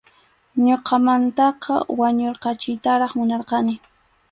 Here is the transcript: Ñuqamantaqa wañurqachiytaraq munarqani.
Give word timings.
Ñuqamantaqa 0.65 1.73
wañurqachiytaraq 1.99 3.11
munarqani. 3.17 3.73